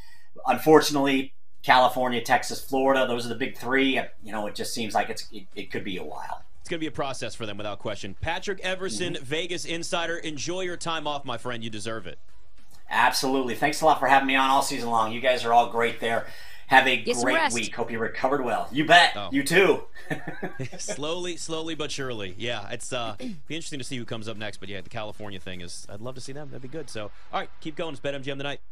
Unfortunately, 0.47 1.35
California, 1.63 2.21
Texas, 2.23 2.65
Florida, 2.65 3.07
those 3.07 3.27
are 3.27 3.29
the 3.29 3.35
big 3.35 3.57
three. 3.57 4.01
You 4.25 4.33
know, 4.33 4.47
it 4.47 4.55
just 4.55 4.73
seems 4.73 4.95
like 4.95 5.11
it's 5.11 5.29
it, 5.33 5.45
it 5.55 5.71
could 5.71 5.85
be 5.85 5.99
a 5.99 6.05
while. 6.05 6.43
It's 6.61 6.69
going 6.69 6.79
to 6.79 6.85
be 6.85 6.89
a 6.89 6.93
process 6.93 7.35
for 7.35 7.45
them 7.45 7.57
without 7.57 7.79
question. 7.79 8.17
Patrick 8.21 8.61
Everson, 8.61 9.15
mm-hmm. 9.15 9.25
Vegas 9.25 9.65
Insider, 9.65 10.17
enjoy 10.17 10.63
your 10.63 10.77
time 10.77 11.07
off, 11.07 11.25
my 11.25 11.37
friend. 11.37 11.63
You 11.63 11.71
deserve 11.71 12.07
it. 12.07 12.19
Absolutely. 12.89 13.55
Thanks 13.55 13.81
a 13.81 13.85
lot 13.85 13.99
for 13.99 14.07
having 14.07 14.27
me 14.27 14.37
on 14.37 14.51
all 14.51 14.63
season 14.63 14.91
long. 14.91 15.13
You 15.13 15.21
guys 15.21 15.45
are 15.45 15.53
all 15.53 15.71
great 15.71 15.99
there. 16.01 16.27
Have 16.73 16.87
a 16.87 16.97
Get 16.97 17.17
great 17.19 17.53
week. 17.53 17.75
Hope 17.75 17.91
you 17.91 17.99
recovered 17.99 18.43
well. 18.43 18.67
You 18.73 18.87
bet. 18.87 19.13
Oh. 19.15 19.29
You 19.31 19.43
too. 19.43 19.83
slowly, 20.79 21.37
slowly 21.37 21.75
but 21.75 21.91
surely. 21.91 22.35
Yeah, 22.39 22.67
it's 22.71 22.95
uh 22.95 23.15
be 23.19 23.55
interesting 23.55 23.79
to 23.79 23.85
see 23.85 23.99
who 23.99 24.07
comes 24.07 24.27
up 24.27 24.39
next. 24.39 24.57
But 24.57 24.71
yeah, 24.71 24.81
the 24.81 24.89
California 24.89 25.39
thing 25.39 25.61
is 25.61 25.87
I'd 25.91 26.01
love 26.01 26.15
to 26.15 26.23
see 26.23 26.33
them. 26.33 26.49
That'd 26.49 26.63
be 26.63 26.69
good. 26.69 26.89
So 26.89 27.11
all 27.31 27.41
right, 27.41 27.51
keep 27.61 27.77
going. 27.77 27.93
It's 27.93 28.01
BetMGM 28.01 28.39
tonight. 28.39 28.63